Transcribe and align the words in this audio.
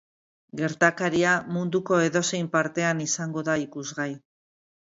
Gertakaria 0.61 1.33
munduko 1.57 1.99
edozein 2.05 2.49
partean 2.57 3.07
izango 3.07 3.45
da 3.51 3.59
ikusgai. 3.69 4.13